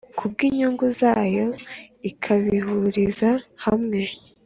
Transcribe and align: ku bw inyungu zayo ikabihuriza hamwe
ku 0.17 0.23
bw 0.31 0.37
inyungu 0.47 0.85
zayo 0.99 1.47
ikabihuriza 2.09 3.29
hamwe 3.65 4.01